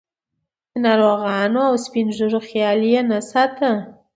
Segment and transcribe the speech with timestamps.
[0.71, 3.71] د ناروغانو او سپین ږیرو خیال یې نه ساته.